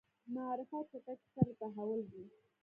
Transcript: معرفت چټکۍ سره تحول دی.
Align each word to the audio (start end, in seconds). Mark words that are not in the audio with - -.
معرفت 0.33 0.83
چټکۍ 0.91 1.25
سره 1.33 1.51
تحول 1.61 1.99
دی. 2.11 2.23